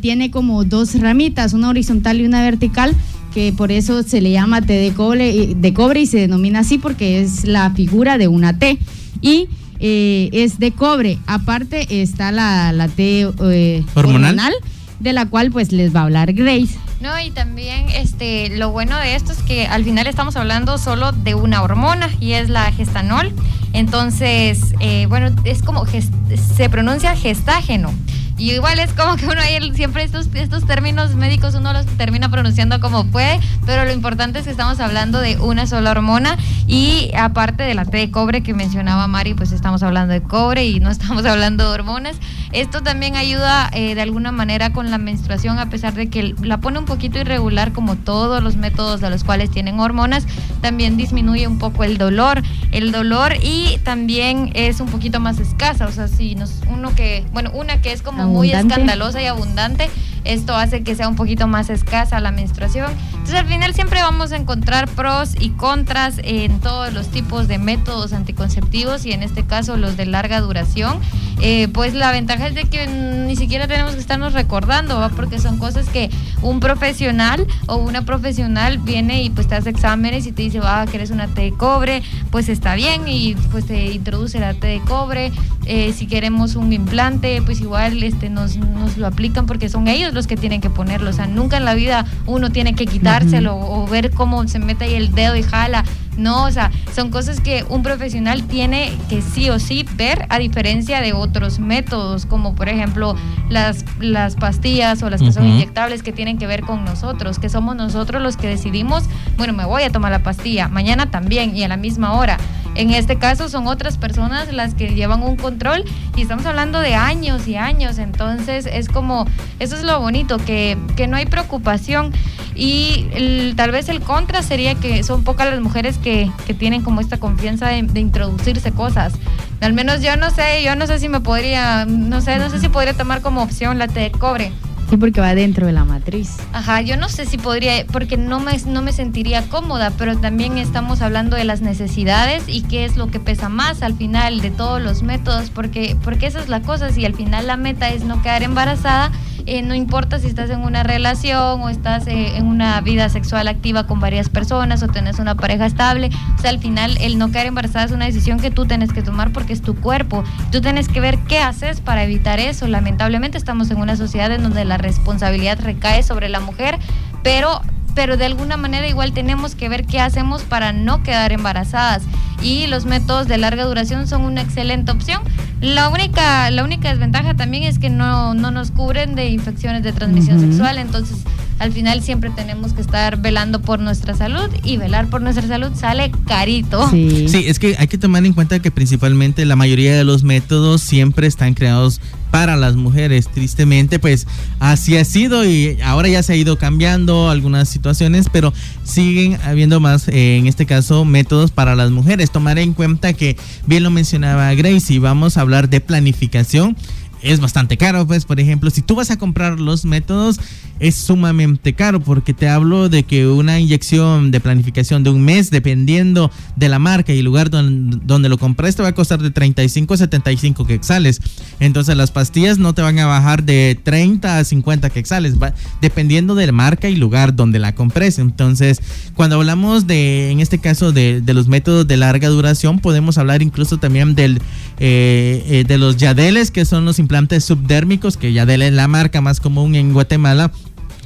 [0.00, 2.94] tiene como dos ramitas, una horizontal y una vertical
[3.34, 6.78] que por eso se le llama T de cobre, de cobre y se denomina así
[6.78, 8.78] porque es la figura de una T.
[9.20, 9.48] Y
[9.86, 11.18] eh, es de cobre.
[11.26, 14.54] Aparte está la, la T eh, hormonal.
[14.98, 16.78] de la cual pues les va a hablar Grace.
[17.02, 21.12] No, y también este lo bueno de esto es que al final estamos hablando solo
[21.12, 23.30] de una hormona y es la gestanol.
[23.74, 27.92] Entonces, eh, bueno, es como se pronuncia gestágeno.
[28.36, 32.28] Y igual es como que uno ahí siempre estos, estos términos médicos uno los termina
[32.30, 37.12] pronunciando como puede, pero lo importante es que estamos hablando de una sola hormona y
[37.16, 40.80] aparte de la T de cobre que mencionaba Mari, pues estamos hablando de cobre y
[40.80, 42.16] no estamos hablando de hormonas.
[42.52, 46.58] Esto también ayuda eh, de alguna manera con la menstruación a pesar de que la
[46.58, 50.26] pone un poquito irregular como todos los métodos de los cuales tienen hormonas,
[50.60, 52.42] también disminuye un poco el dolor,
[52.72, 57.24] el dolor y también es un poquito más escasa, o sea, si nos uno que,
[57.32, 59.90] bueno, una que es como muy escandalosa y abundante,
[60.24, 62.90] esto hace que sea un poquito más escasa la menstruación.
[63.10, 67.58] Entonces al final siempre vamos a encontrar pros y contras en todos los tipos de
[67.58, 70.98] métodos anticonceptivos y en este caso los de larga duración.
[71.40, 75.58] Eh, pues la ventaja es de que ni siquiera tenemos que estarnos recordando, porque son
[75.58, 76.08] cosas que
[76.42, 80.86] un profesional o una profesional viene y pues te hace exámenes y te dice, ah,
[80.90, 84.66] que eres una T de cobre, pues está bien y pues te introduce la T
[84.66, 85.32] de cobre.
[85.66, 88.56] Eh, si queremos un implante, pues igual este, nos
[88.96, 91.10] lo aplican porque son ellos los que tienen que ponerlo.
[91.10, 94.84] O sea, nunca en la vida uno tiene que quitárselo o ver cómo se mete
[94.84, 95.84] ahí el dedo y jala.
[96.16, 100.38] No, o sea, son cosas que un profesional tiene que sí o sí ver a
[100.38, 103.16] diferencia de otros métodos, como por ejemplo
[103.48, 107.48] las, las pastillas o las que son inyectables que tienen que ver con nosotros, que
[107.48, 109.04] somos nosotros los que decidimos,
[109.36, 112.38] bueno, me voy a tomar la pastilla, mañana también y a la misma hora.
[112.74, 115.84] En este caso son otras personas las que llevan un control
[116.16, 119.26] y estamos hablando de años y años, entonces es como,
[119.58, 122.12] eso es lo bonito, que, que no hay preocupación.
[122.56, 127.00] Y tal vez el contra sería que son pocas las mujeres que, que tienen como
[127.00, 129.14] esta confianza de, introducirse cosas.
[129.60, 132.60] Al menos yo no sé, yo no sé si me podría, no sé, no sé
[132.60, 134.52] si podría tomar como opción la té de cobre.
[134.94, 136.36] Sí, porque va dentro de la matriz.
[136.52, 140.56] Ajá, yo no sé si podría, porque no me, no me sentiría cómoda, pero también
[140.56, 144.52] estamos hablando de las necesidades y qué es lo que pesa más al final de
[144.52, 148.04] todos los métodos, porque, porque esa es la cosa, si al final la meta es
[148.04, 149.10] no quedar embarazada,
[149.46, 153.46] eh, no importa si estás en una relación o estás eh, en una vida sexual
[153.46, 157.30] activa con varias personas o tenés una pareja estable, o sea, al final el no
[157.30, 160.24] quedar embarazada es una decisión que tú tienes que tomar porque es tu cuerpo.
[160.50, 162.66] Tú tienes que ver qué haces para evitar eso.
[162.68, 166.78] Lamentablemente estamos en una sociedad en donde la responsabilidad recae sobre la mujer,
[167.22, 167.60] pero
[167.94, 172.02] pero de alguna manera igual tenemos que ver qué hacemos para no quedar embarazadas
[172.42, 175.22] y los métodos de larga duración son una excelente opción.
[175.60, 179.92] La única, la única desventaja también es que no, no nos cubren de infecciones de
[179.92, 181.18] transmisión sexual, entonces
[181.58, 185.72] al final siempre tenemos que estar velando por nuestra salud y velar por nuestra salud
[185.74, 186.90] sale carito.
[186.90, 187.26] Sí.
[187.28, 190.80] sí, es que hay que tomar en cuenta que principalmente la mayoría de los métodos
[190.80, 192.00] siempre están creados
[192.34, 193.28] para las mujeres.
[193.28, 194.26] Tristemente, pues
[194.58, 199.78] así ha sido y ahora ya se ha ido cambiando algunas situaciones, pero siguen habiendo
[199.78, 202.32] más, eh, en este caso, métodos para las mujeres.
[202.32, 203.36] Tomar en cuenta que,
[203.66, 206.76] bien lo mencionaba Grace, y vamos a hablar de planificación
[207.24, 210.38] es bastante caro, pues por ejemplo, si tú vas a comprar los métodos,
[210.78, 215.50] es sumamente caro porque te hablo de que una inyección de planificación de un mes,
[215.50, 219.22] dependiendo de la marca y el lugar donde, donde lo compras, te va a costar
[219.22, 221.20] de 35 a 75 quexales.
[221.60, 225.36] Entonces las pastillas no te van a bajar de 30 a 50 quexales,
[225.80, 228.18] dependiendo de la marca y lugar donde la compres.
[228.18, 228.82] Entonces,
[229.14, 233.40] cuando hablamos de, en este caso, de, de los métodos de larga duración, podemos hablar
[233.40, 234.42] incluso también del,
[234.78, 239.20] eh, eh, de los yadeles, que son los implantes subdérmicos, que Yadel es la marca
[239.20, 240.50] más común en Guatemala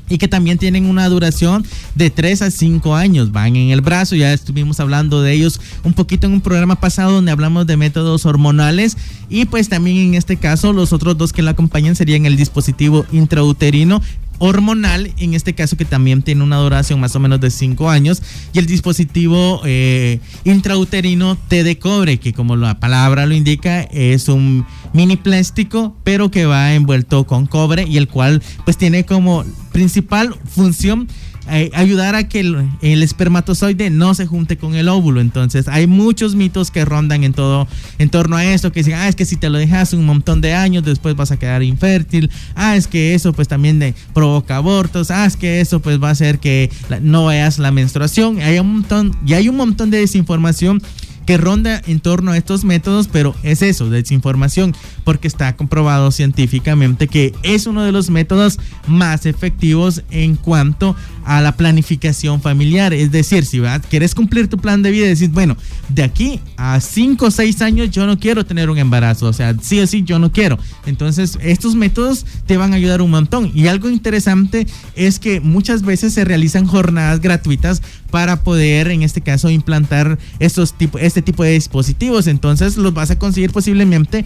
[0.08, 3.32] y que también tienen una duración de 3 a 5 años.
[3.32, 7.12] Van en el brazo, ya estuvimos hablando de ellos un poquito en un programa pasado
[7.12, 8.96] donde hablamos de métodos hormonales
[9.28, 13.04] y pues también en este caso los otros dos que la acompañan serían el dispositivo
[13.12, 14.00] intrauterino
[14.38, 18.22] hormonal, en este caso que también tiene una duración más o menos de 5 años,
[18.52, 24.28] y el dispositivo eh, intrauterino T de cobre, que como la palabra lo indica, es
[24.28, 29.44] un mini plástico, pero que va envuelto con cobre y el cual pues tiene como
[29.72, 31.08] principal función
[31.50, 35.20] eh, ayudar a que el, espermatozoide no se junte con el óvulo.
[35.20, 37.66] Entonces, hay muchos mitos que rondan en todo,
[37.98, 40.54] en torno a esto, que ah, es que si te lo dejas un montón de
[40.54, 45.26] años, después vas a quedar infértil, ah, es que eso pues también provoca abortos, ah,
[45.26, 46.70] es que eso pues va a hacer que
[47.02, 48.40] no veas la menstruación.
[48.40, 50.82] Hay un montón, y hay un montón de desinformación
[51.28, 57.06] que ronda en torno a estos métodos, pero es eso, desinformación, porque está comprobado científicamente
[57.06, 62.94] que es uno de los métodos más efectivos en cuanto a la planificación familiar.
[62.94, 63.60] Es decir, si
[63.90, 65.58] quieres cumplir tu plan de vida y decir, bueno,
[65.90, 69.54] de aquí a 5 o 6 años yo no quiero tener un embarazo, o sea,
[69.60, 70.58] sí o sí yo no quiero.
[70.86, 73.52] Entonces, estos métodos te van a ayudar un montón.
[73.54, 79.20] Y algo interesante es que muchas veces se realizan jornadas gratuitas para poder, en este
[79.20, 82.26] caso, implantar estos tipo, este tipo de dispositivos.
[82.26, 84.24] Entonces, los vas a conseguir posiblemente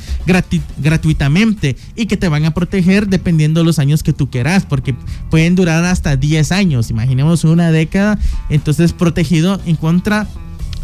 [0.78, 4.94] gratuitamente y que te van a proteger dependiendo de los años que tú quieras, porque
[5.30, 10.28] pueden durar hasta 10 años imaginemos una década, entonces protegido en contra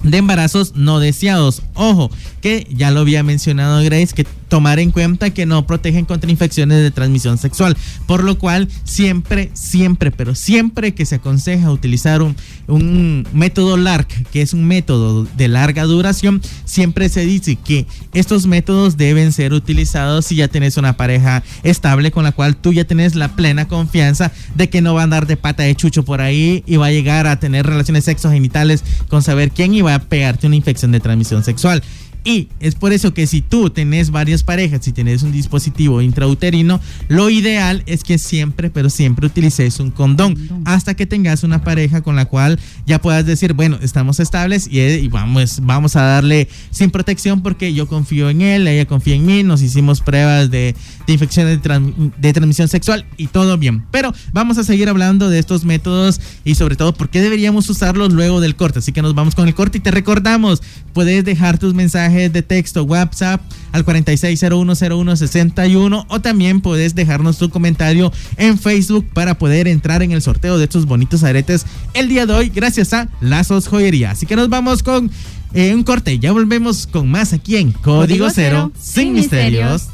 [0.03, 1.63] de embarazos no deseados.
[1.75, 6.31] Ojo, que ya lo había mencionado Grace, que tomar en cuenta que no protegen contra
[6.31, 12.23] infecciones de transmisión sexual, por lo cual siempre, siempre, pero siempre que se aconseja utilizar
[12.23, 18.47] un, método LARC, que es un método de larga duración, siempre se dice que estos
[18.47, 22.85] métodos deben ser utilizados si ya tienes una pareja estable con la cual tú ya
[22.85, 26.21] tienes la plena confianza de que no va a andar de pata de chucho por
[26.21, 30.47] ahí y va a llegar a tener relaciones sexogenitales con saber quién iba a pegarte
[30.47, 31.83] una infección de transmisión sexual.
[32.29, 36.79] Y es por eso que si tú tenés varias parejas, si tenés un dispositivo intrauterino,
[37.09, 40.37] lo ideal es que siempre, pero siempre utilices un condón
[40.67, 45.09] hasta que tengas una pareja con la cual ya puedas decir, bueno, estamos estables y,
[45.09, 49.43] vamos, vamos a darle sin protección porque yo confío en él, ella confía en mí,
[49.43, 50.75] nos hicimos pruebas de,
[51.07, 53.87] de infecciones de, transmisión sexual y todo bien.
[53.91, 58.13] Pero vamos a seguir hablando de estos métodos y sobre todo por qué deberíamos usarlos
[58.13, 58.81] luego del corte.
[58.81, 60.63] Así que nos vamos con el corte y te recordamos,
[60.93, 68.13] puedes dejar tus mensajes de texto WhatsApp al 46010161 o también puedes dejarnos tu comentario
[68.37, 72.33] en Facebook para poder entrar en el sorteo de estos bonitos aretes el día de
[72.33, 74.11] hoy gracias a Lazos Joyería.
[74.11, 75.11] Así que nos vamos con
[75.55, 76.19] eh, un corte.
[76.19, 79.89] Ya volvemos con más aquí en Código, Cero, sin, misterios.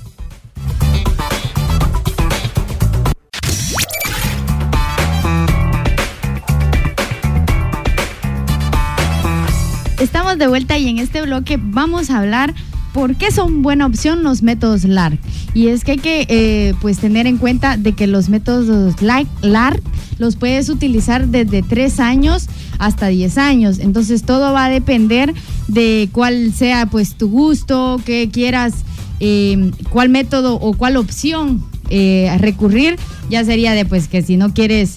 [10.05, 12.55] Estamos de vuelta y en este bloque vamos a hablar
[12.93, 15.19] por qué son buena opción los métodos LARC.
[15.55, 19.83] Y es que hay que eh, pues tener en cuenta de que los métodos LARC
[20.19, 23.79] los puedes utilizar desde 3 años hasta 10 años.
[23.79, 25.33] Entonces todo va a depender
[25.69, 28.75] de cuál sea pues tu gusto, qué quieras,
[29.21, 32.97] eh, cuál método o cuál opción eh, recurrir.
[33.31, 34.97] Ya sería de pues que si no quieres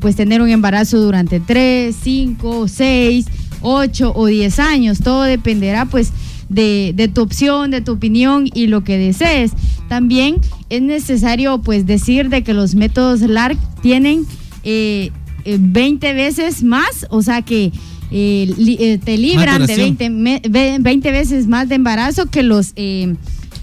[0.00, 3.26] pues tener un embarazo durante 3, 5, 6
[3.62, 4.98] 8 o 10 años.
[4.98, 6.12] Todo dependerá pues
[6.48, 9.52] de, tu opción, de tu opinión y lo que desees.
[9.88, 10.36] También
[10.70, 14.30] es necesario pues decir de que los métodos LARC tienen 20
[14.64, 15.10] eh,
[15.44, 17.72] eh, veces más, o sea que
[18.10, 22.74] eh, te libran de 20, 20, veces más de embarazo que los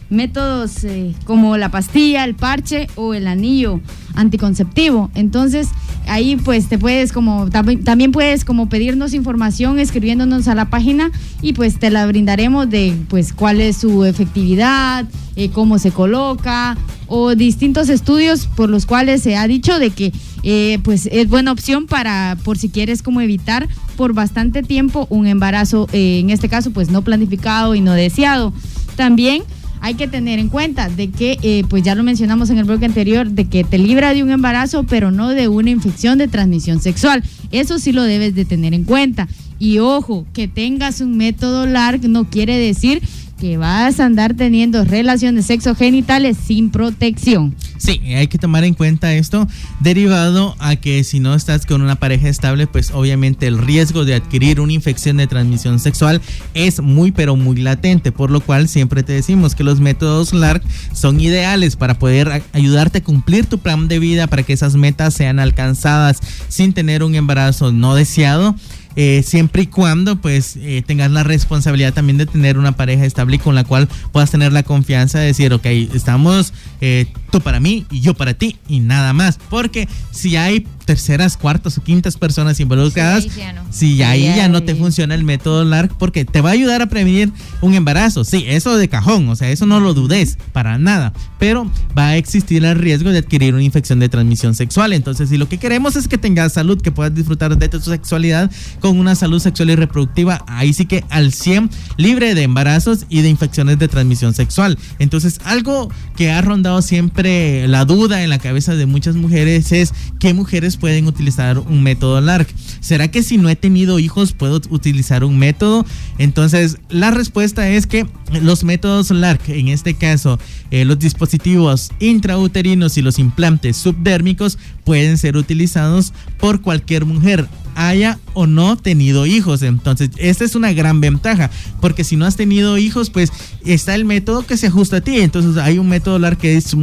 [0.09, 0.85] métodos
[1.25, 3.79] como la pastilla, el parche o el anillo
[4.15, 5.09] anticonceptivo.
[5.15, 5.69] Entonces,
[6.07, 11.53] ahí pues te puedes como, también puedes como pedirnos información escribiéndonos a la página y
[11.53, 17.35] pues te la brindaremos de pues cuál es su efectividad, eh, cómo se coloca o
[17.35, 20.11] distintos estudios por los cuales se ha dicho de que
[20.43, 25.27] eh, pues es buena opción para por si quieres como evitar por bastante tiempo un
[25.27, 28.53] embarazo, eh, en este caso pues no planificado y no deseado.
[28.95, 29.43] También
[29.85, 32.85] hay que tener en cuenta de que, eh, pues ya lo mencionamos en el bloque
[32.85, 36.81] anterior, de que te libra de un embarazo, pero no de una infección de transmisión
[36.81, 37.23] sexual.
[37.51, 39.27] Eso sí lo debes de tener en cuenta.
[39.59, 43.03] Y ojo, que tengas un método largo no quiere decir
[43.39, 47.55] que vas a andar teniendo relaciones sexogenitales sin protección.
[47.77, 49.47] Sí, hay que tomar en cuenta esto
[49.79, 54.15] derivado a que si no estás con una pareja estable, pues obviamente el riesgo de
[54.15, 56.21] adquirir una infección de transmisión sexual
[56.53, 60.63] es muy pero muy latente, por lo cual siempre te decimos que los métodos LARC
[60.93, 65.13] son ideales para poder ayudarte a cumplir tu plan de vida, para que esas metas
[65.13, 68.55] sean alcanzadas sin tener un embarazo no deseado
[68.95, 73.35] eh, siempre y cuando pues eh, tengas la responsabilidad también de tener una pareja estable
[73.35, 77.59] y con la cual puedas tener la confianza de decir, ok, estamos eh, tú para
[77.59, 79.39] mí y yo para ti y nada más.
[79.49, 83.27] Porque si hay terceras, cuartas o quintas personas involucradas,
[83.69, 86.87] si ahí ya no te funciona el método LARC, porque te va a ayudar a
[86.87, 88.23] prevenir un embarazo.
[88.23, 92.17] Sí, eso de cajón, o sea, eso no lo dudes para nada, pero va a
[92.17, 94.93] existir el riesgo de adquirir una infección de transmisión sexual.
[94.93, 98.51] Entonces, si lo que queremos es que tengas salud, que puedas disfrutar de tu sexualidad
[98.79, 103.21] con una salud sexual y reproductiva, ahí sí que al 100 libre de embarazos y
[103.21, 104.77] de infecciones de transmisión sexual.
[104.99, 109.93] Entonces, algo que ha rondado siempre la duda en la cabeza de muchas mujeres es
[110.19, 112.47] qué mujeres pueden utilizar un método LARC.
[112.79, 115.85] ¿Será que si no he tenido hijos puedo utilizar un método?
[116.17, 118.07] Entonces, la respuesta es que
[118.41, 120.39] los métodos LARC, en este caso,
[120.71, 128.19] eh, los dispositivos intrauterinos y los implantes subdérmicos, pueden ser utilizados por cualquier mujer haya
[128.33, 129.61] o no tenido hijos.
[129.61, 133.31] Entonces, esta es una gran ventaja, porque si no has tenido hijos, pues
[133.65, 135.19] está el método que se ajusta a ti.
[135.19, 136.75] Entonces, hay un método LAR que es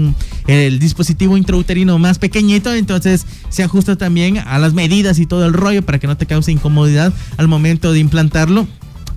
[0.46, 5.52] el dispositivo intrauterino más pequeñito, entonces se ajusta también a las medidas y todo el
[5.52, 8.66] rollo para que no te cause incomodidad al momento de implantarlo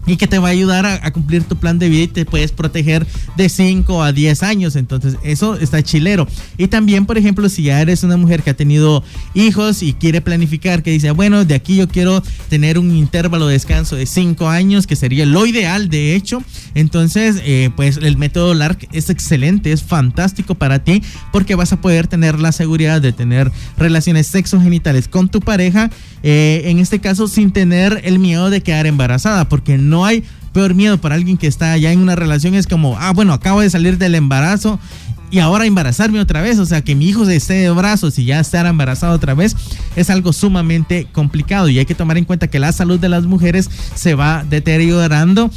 [0.06, 2.52] y que te va a ayudar a, cumplir tu plan de vida y te puedes
[2.52, 3.06] proteger
[3.38, 4.76] de 5 a 10 años.
[4.76, 6.28] Entonces, eso está chilero.
[6.58, 10.22] Y también, por ejemplo, si ya eres una mujer que ha tenido hijos y quiere
[10.22, 14.50] planificar, que dice, bueno, de aquí yo quiero tener un intervalo de descanso de 5
[14.50, 16.44] años, que sería lo ideal, de hecho.
[16.74, 21.82] Entonces, eh, pues el método LARC es excelente, es fantástico para ti, porque vas a
[21.82, 25.90] poder tener la seguridad de tener relaciones sexogenitales con tu pareja,
[26.24, 30.26] eh, en este caso sin tener el miedo de quedar embarazada, porque no no hay
[30.52, 32.54] peor miedo para alguien que está ya en una relación.
[32.54, 34.78] Es como, ah, bueno, acabo de salir del embarazo
[35.32, 38.42] y ahora embarazarme otra vez, o sea, que mi hijo esté de brazos y ya
[38.42, 39.56] estar embarazado otra vez,
[39.96, 43.26] es algo sumamente complicado y hay que tomar en cuenta que la salud de las
[43.26, 45.50] mujeres se va deteriorando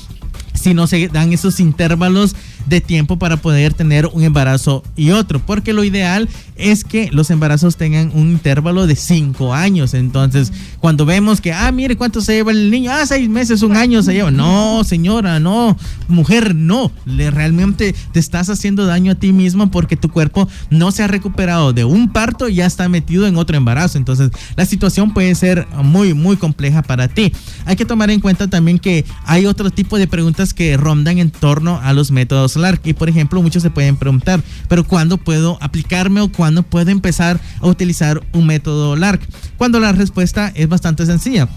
[0.59, 2.35] si no se dan esos intervalos
[2.67, 7.31] de tiempo para poder tener un embarazo y otro, porque lo ideal es que los
[7.31, 9.95] embarazos tengan un intervalo de cinco años.
[9.95, 13.77] Entonces, cuando vemos que, ah, mire cuánto se lleva el niño, ah, seis meses, un
[13.77, 14.31] año se lleva.
[14.31, 15.77] No, señora, no,
[16.09, 16.91] mujer, no.
[17.07, 21.07] Le, realmente te estás haciendo daño a ti mismo porque tu cuerpo no se ha
[21.07, 23.97] recuperado de un parto y ya está metido en otro embarazo.
[23.97, 27.33] Entonces, la situación puede ser muy, muy compleja para ti.
[27.65, 31.31] Hay que tomar en cuenta también que hay otro tipo de preguntas que rondan en
[31.31, 32.87] torno a los métodos LARC.
[32.87, 37.41] Y por ejemplo, muchos se pueden preguntar, pero ¿cuándo puedo aplicarme o cuándo puedo empezar
[37.61, 39.23] a utilizar un método LARC?
[39.57, 41.49] Cuando la respuesta es bastante sencilla.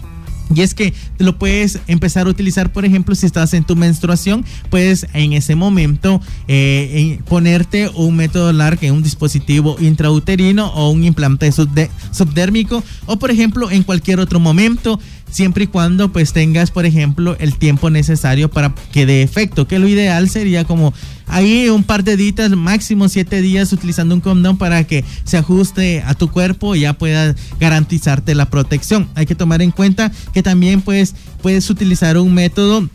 [0.54, 4.44] Y es que lo puedes empezar a utilizar, por ejemplo, si estás en tu menstruación,
[4.70, 11.04] puedes en ese momento eh, ponerte un método LARC en un dispositivo intrauterino o un
[11.04, 15.00] implante subdérmico, o por ejemplo, en cualquier otro momento
[15.32, 19.80] siempre y cuando pues tengas, por ejemplo, el tiempo necesario para que dé efecto, que
[19.80, 20.94] lo ideal sería como
[21.28, 26.04] ahí un par de días, máximo siete días utilizando un condón para que se ajuste
[26.06, 29.10] a tu cuerpo y ya pueda garantizarte la protección.
[29.16, 32.88] Hay que tomar en cuenta que también pues puedes utilizar un método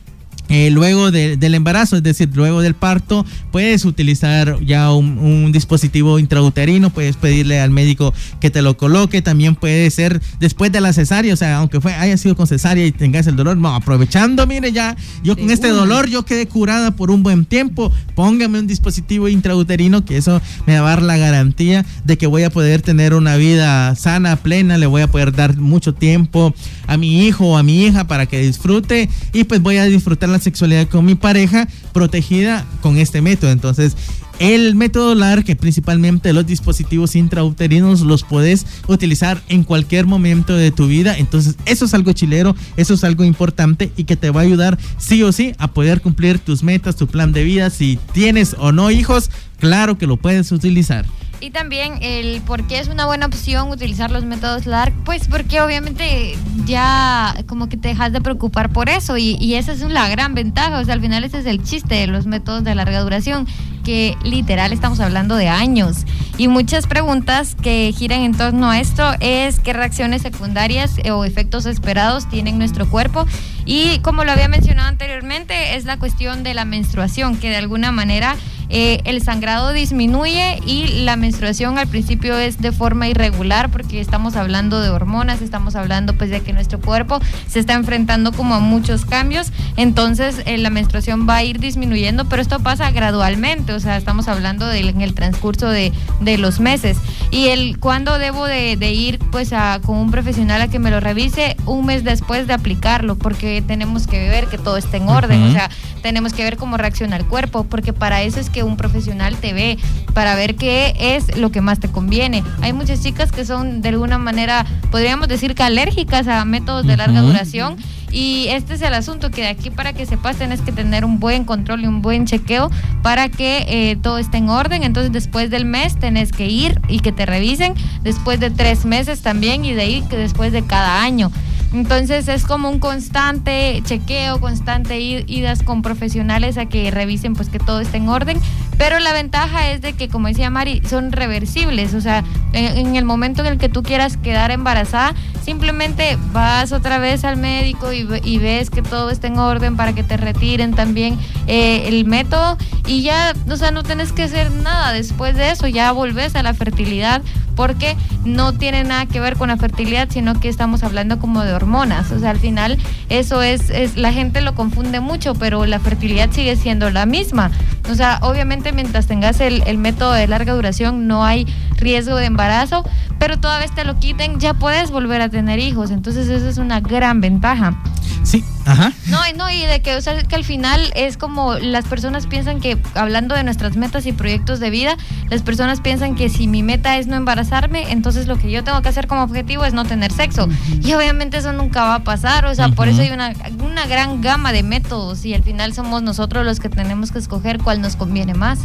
[0.49, 6.91] eh, luego del embarazo, es decir, luego del parto, puedes utilizar ya un, dispositivo intrauterino,
[6.91, 11.35] puedes pedirle al médico que te lo coloque, también puede ser después de la cesárea,
[11.35, 14.73] o sea, aunque fue, haya sido con cesárea y tengas el dolor, no, aprovechando, mire,
[14.73, 19.29] ya, yo con este dolor, yo quedé curada por un buen tiempo, póngame un dispositivo
[19.29, 23.15] intrauterino, que eso me va a dar la garantía de que voy a poder tener
[23.15, 26.55] una vida sana, plena, le voy a poder dar mucho tiempo
[26.87, 30.29] a mi hijo o a mi hija para que disfrute y pues voy a disfrutar
[30.41, 33.51] sexualidad con mi pareja protegida con este método.
[33.51, 33.97] Entonces,
[34.39, 40.71] el método LAR, que principalmente los dispositivos intrauterinos los puedes utilizar en cualquier momento de
[40.71, 41.17] tu vida.
[41.17, 44.79] Entonces, eso es algo chilero, eso es algo importante y que te va a ayudar
[44.99, 47.71] sí o sí a poder cumplir tus metas, tu plan de vida.
[47.71, 51.07] Si tienes o no hijos, claro que lo puedes utilizar.
[51.41, 55.61] Y también el por qué es una buena opción utilizar los métodos LARC, pues porque
[55.61, 56.35] obviamente
[56.65, 60.35] ya como que te dejas de preocupar por eso y, y esa es la gran
[60.35, 63.47] ventaja, o sea, al final ese es el chiste de los métodos de larga duración,
[63.85, 66.07] que literal estamos hablando de años.
[66.39, 71.67] Y muchas preguntas que giran en torno a esto es qué reacciones secundarias o efectos
[71.67, 73.27] esperados tiene nuestro cuerpo.
[73.65, 77.93] Y como lo había mencionado anteriormente, es la cuestión de la menstruación, que de alguna
[77.93, 78.37] manera
[78.69, 84.37] eh, el sangrado disminuye y la menstruación al principio es de forma irregular porque estamos
[84.37, 88.61] hablando de hormonas, estamos hablando pues de que nuestro cuerpo se está enfrentando como a
[88.61, 93.81] muchos cambios, entonces eh, la menstruación va a ir disminuyendo, pero esto pasa gradualmente, o
[93.81, 96.99] sea, estamos hablando de, en el transcurso de, de, los meses.
[97.31, 100.91] Y el cuándo debo de, de, ir pues a, con un profesional a que me
[100.91, 105.09] lo revise un mes después de aplicarlo, porque tenemos que ver que todo esté en
[105.09, 105.71] orden, o sea,
[106.03, 109.53] tenemos que ver cómo reacciona el cuerpo, porque para eso es que un profesional te
[109.53, 109.79] ve,
[110.15, 112.43] para ver qué es lo que más te conviene.
[112.63, 116.97] Hay muchas chicas que son de alguna manera, podríamos decir que alérgicas a métodos de
[116.97, 117.77] larga duración.
[118.13, 121.05] Y este es el asunto, que de aquí para que se pasen es que tener
[121.05, 122.71] un buen control y un buen chequeo
[123.03, 124.85] para que eh, todo esté en orden.
[124.85, 129.21] Entonces después del mes tenés que ir y que te revisen, después de tres meses
[129.21, 131.31] también y de ahí que después de cada año.
[131.73, 137.59] Entonces es como un constante chequeo, constante idas con profesionales a que revisen pues que
[137.59, 138.41] todo esté en orden.
[138.79, 141.95] Pero la ventaja es de que, como decía Mari, son reversibles.
[141.95, 146.99] O sea, en, el momento en el que tú quieras quedar embarazada, simplemente vas otra
[146.99, 151.19] vez al médico y, ves que todo está en orden para que te retiren también
[151.47, 152.59] eh, el método.
[152.87, 156.43] Y ya, o sea, no tienes que hacer nada después de eso, ya volvés a
[156.43, 157.23] la fertilidad
[157.57, 161.53] porque no tiene nada que ver con la fertilidad, sino que estamos hablando como de
[161.53, 162.13] hormonas.
[162.13, 162.79] O sea, al final
[163.09, 167.51] eso es, es la gente lo confunde mucho, pero la fertilidad sigue siendo la misma.
[167.91, 171.47] O sea, obviamente mientras tengas el, el método de larga duración no hay
[171.77, 172.85] riesgo de embarazo,
[173.19, 175.91] pero toda vez te lo quiten, ya puedes volver a tener hijos.
[175.91, 177.81] Entonces eso es una gran ventaja.
[178.23, 178.93] Sí, ajá.
[179.07, 182.61] No, no, y de que, o sea, que al final es como las personas piensan
[182.61, 184.97] que, hablando de nuestras metas y proyectos de vida,
[185.31, 188.83] las personas piensan que si mi meta es no embarazarme, entonces lo que yo tengo
[188.83, 190.49] que hacer como objetivo es no tener sexo.
[190.83, 193.33] Y obviamente eso nunca va a pasar, o sea, por eso hay una,
[193.65, 197.59] una gran gama de métodos y al final somos nosotros los que tenemos que escoger
[197.59, 198.59] cuál nos conviene más.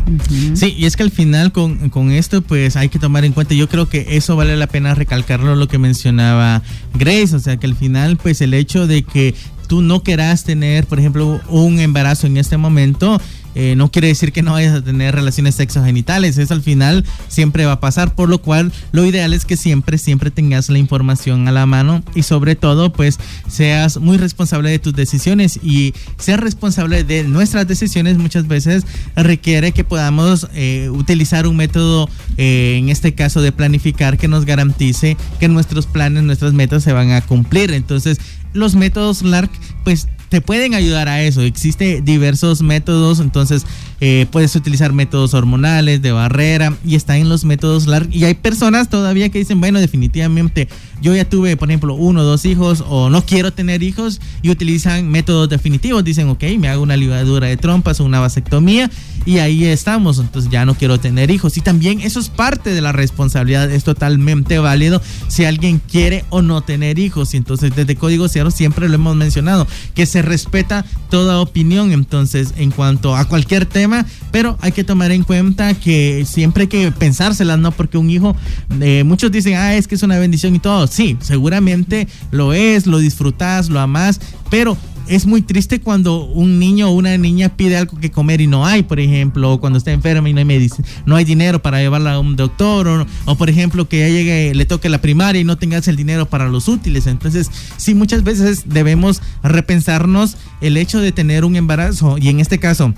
[0.53, 3.53] Sí, y es que al final con, con esto, pues hay que tomar en cuenta,
[3.53, 6.61] yo creo que eso vale la pena recalcarlo, lo que mencionaba
[6.93, 9.35] Grace, o sea, que al final, pues el hecho de que
[9.71, 13.21] tú no querás tener, por ejemplo, un embarazo en este momento,
[13.55, 16.37] eh, no quiere decir que no vayas a tener relaciones sexogenitales.
[16.37, 19.97] Eso al final siempre va a pasar, por lo cual lo ideal es que siempre,
[19.97, 24.79] siempre tengas la información a la mano y sobre todo, pues seas muy responsable de
[24.79, 28.85] tus decisiones y ser responsable de nuestras decisiones muchas veces
[29.15, 34.45] requiere que podamos eh, utilizar un método, eh, en este caso de planificar, que nos
[34.45, 37.71] garantice que nuestros planes, nuestras metas se van a cumplir.
[37.71, 38.19] Entonces,
[38.53, 39.51] los métodos LARC
[39.83, 41.41] pues te pueden ayudar a eso.
[41.41, 43.65] Existe diversos métodos, entonces
[44.03, 48.13] eh, puedes utilizar métodos hormonales, de barrera, y está en los métodos LARC.
[48.13, 50.67] Y hay personas todavía que dicen, bueno, definitivamente
[51.01, 54.49] yo ya tuve, por ejemplo, uno o dos hijos, o no quiero tener hijos, y
[54.49, 56.03] utilizan métodos definitivos.
[56.03, 58.89] Dicen, ok, me hago una ligadura de trompas o una vasectomía,
[59.23, 61.55] y ahí estamos, entonces ya no quiero tener hijos.
[61.57, 66.41] Y también eso es parte de la responsabilidad, es totalmente válido si alguien quiere o
[66.41, 67.35] no tener hijos.
[67.35, 71.91] Y entonces desde Código Cero siempre lo hemos mencionado, que se respeta toda opinión.
[71.91, 76.63] Entonces, en cuanto a cualquier tema, tema, pero hay que tomar en cuenta que siempre
[76.63, 77.71] hay que pensárselas, ¿no?
[77.71, 78.35] Porque un hijo,
[78.79, 80.87] eh, muchos dicen, ah, es que es una bendición y todo.
[80.87, 84.77] Sí, seguramente lo es, lo disfrutas, lo amas, pero
[85.07, 88.65] es muy triste cuando un niño o una niña pide algo que comer y no
[88.65, 90.69] hay, por ejemplo, o cuando está enferma y no hay,
[91.05, 94.55] no hay dinero para llevarla a un doctor, o, o, por ejemplo que ya llegue,
[94.55, 97.07] le toque la primaria y no tengas el dinero para los útiles.
[97.07, 102.59] Entonces, sí, muchas veces debemos repensarnos el hecho de tener un embarazo y en este
[102.59, 102.93] caso,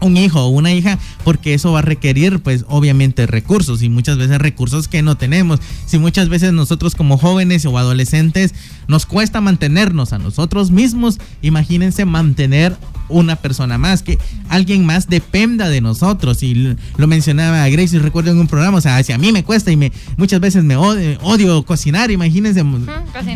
[0.00, 4.18] un hijo o una hija, porque eso va a requerir, pues, obviamente recursos y muchas
[4.18, 5.60] veces recursos que no tenemos.
[5.86, 8.54] Si muchas veces nosotros como jóvenes o adolescentes
[8.88, 12.76] nos cuesta mantenernos a nosotros mismos, imagínense mantener
[13.08, 16.42] una persona más, que alguien más dependa de nosotros.
[16.42, 19.70] Y lo mencionaba Grace, recuerdo en un programa, o sea, si a mí me cuesta
[19.70, 22.64] y me muchas veces me odio, cocinar, imagínense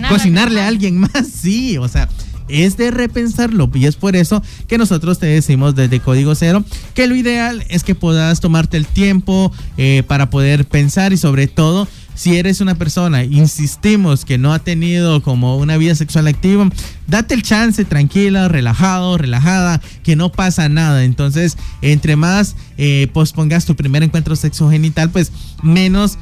[0.08, 2.08] cocinarle a alguien más, sí, o sea,
[2.48, 6.64] es de repensarlo y es por eso que nosotros te decimos desde Código Cero
[6.94, 11.46] que lo ideal es que puedas tomarte el tiempo eh, para poder pensar y sobre
[11.46, 16.68] todo si eres una persona, insistimos que no ha tenido como una vida sexual activa,
[17.08, 21.04] date el chance, tranquila, relajado, relajada, que no pasa nada.
[21.04, 25.32] Entonces, entre más eh, pospongas tu primer encuentro sexogenital, pues
[25.62, 26.18] menos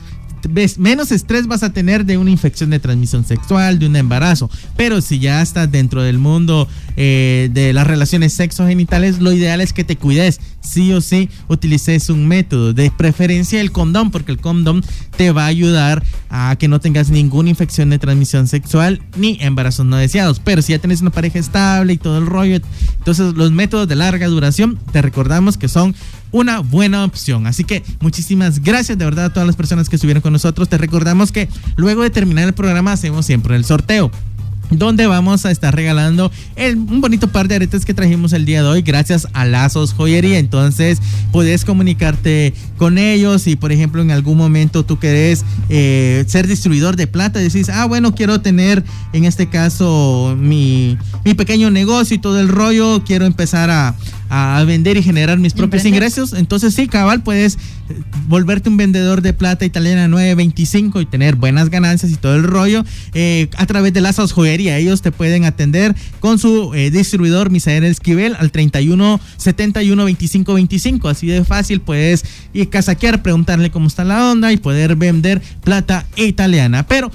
[0.49, 4.51] ves, menos estrés vas a tener de una infección de transmisión sexual, de un embarazo.
[4.76, 9.72] Pero si ya estás dentro del mundo eh, de las relaciones sexogenitales, lo ideal es
[9.72, 10.40] que te cuides.
[10.61, 14.84] Sí o sí, utilices un método, de preferencia el condón, porque el condón
[15.16, 19.86] te va a ayudar a que no tengas ninguna infección de transmisión sexual ni embarazos
[19.86, 20.40] no deseados.
[20.40, 22.61] Pero si ya tienes una pareja estable y todo el rollo,
[22.99, 25.95] entonces los métodos de larga duración, te recordamos que son
[26.33, 27.47] una buena opción.
[27.47, 30.68] Así que muchísimas gracias de verdad a todas las personas que estuvieron con nosotros.
[30.68, 34.11] Te recordamos que luego de terminar el programa hacemos siempre el sorteo
[34.78, 38.68] donde vamos a estar regalando un bonito par de aretes que trajimos el día de
[38.68, 40.39] hoy gracias a Lazos Joyería.
[40.39, 40.99] Entonces
[41.30, 46.97] puedes comunicarte con ellos y por ejemplo en algún momento tú querés eh, ser distribuidor
[46.97, 52.18] de plata decís, ah bueno, quiero tener en este caso mi, mi pequeño negocio y
[52.18, 53.95] todo el rollo, quiero empezar a,
[54.35, 56.33] a vender y generar mis propios ingresos.
[56.33, 57.59] Entonces sí, cabal, puedes
[58.28, 62.83] volverte un vendedor de plata italiana 925 y tener buenas ganancias y todo el rollo
[63.12, 64.78] eh, a través de Lazos Joyería.
[64.78, 71.09] Ellos te pueden atender con su eh, distribuidor Misael Esquivel al 31 71 25 25.
[71.11, 72.24] Así de fácil puedes
[72.55, 76.87] ir casaquear, preguntarle cómo está la onda y poder vender plata italiana.
[76.87, 77.11] Pero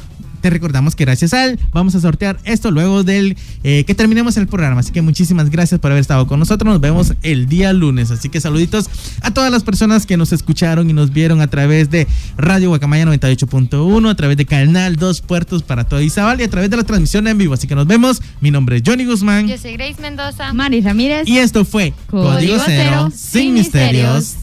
[0.48, 4.38] te recordamos que gracias a él vamos a sortear esto luego del eh, que terminemos
[4.38, 4.80] el programa.
[4.80, 6.72] Así que muchísimas gracias por haber estado con nosotros.
[6.72, 8.12] Nos vemos el día lunes.
[8.12, 8.89] Así que saluditos
[9.22, 13.04] a todas las personas que nos escucharon y nos vieron a través de Radio Guacamaya
[13.06, 16.84] 98.1, a través de Canal Dos Puertos para todo Izabal y a través de la
[16.84, 17.54] transmisión en vivo.
[17.54, 18.22] Así que nos vemos.
[18.39, 19.50] Mi nombre es Johnny Guzmán.
[19.50, 20.54] Yo soy Grace Mendoza.
[20.54, 21.28] Mari Ramírez.
[21.28, 24.38] Y esto fue Código, Cero, sin misterios.